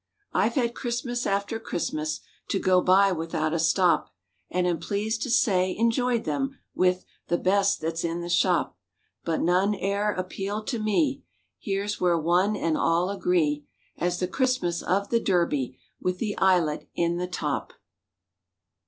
[0.33, 4.11] I've had Christmas after Christmas To go by without a stop;
[4.49, 8.79] And am pleased to say, enjoyed them, With "the best that's in the shop."
[9.23, 11.21] But none e'er appealed to me—
[11.59, 16.89] (Here's where one and all agree) As the Christmas of the Derby With the eyelet
[16.95, 17.71] in the top.